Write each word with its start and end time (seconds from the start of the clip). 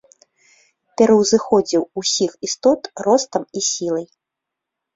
Пераўзыходзіў 1.01 1.85
усіх 2.03 2.31
істот 2.49 2.81
ростам 3.05 3.49
і 3.57 3.67
сілай. 3.69 4.07